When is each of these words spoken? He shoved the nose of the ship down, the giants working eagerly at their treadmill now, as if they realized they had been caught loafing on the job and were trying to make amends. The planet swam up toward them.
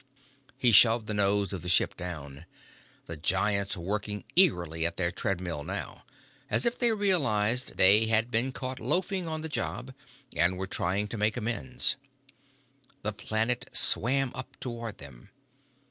He 0.57 0.71
shoved 0.71 1.05
the 1.05 1.13
nose 1.13 1.53
of 1.53 1.61
the 1.61 1.69
ship 1.69 1.95
down, 1.95 2.47
the 3.05 3.15
giants 3.15 3.77
working 3.77 4.23
eagerly 4.35 4.83
at 4.83 4.97
their 4.97 5.11
treadmill 5.11 5.63
now, 5.63 6.05
as 6.49 6.65
if 6.65 6.75
they 6.79 6.91
realized 6.91 7.77
they 7.77 8.07
had 8.07 8.31
been 8.31 8.51
caught 8.51 8.79
loafing 8.79 9.27
on 9.27 9.41
the 9.41 9.47
job 9.47 9.93
and 10.35 10.57
were 10.57 10.65
trying 10.65 11.07
to 11.09 11.19
make 11.19 11.37
amends. 11.37 11.97
The 13.03 13.13
planet 13.13 13.69
swam 13.73 14.31
up 14.33 14.59
toward 14.59 14.97
them. 14.97 15.29